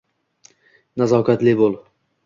[1.03, 1.81] Nazokatli bo‘l.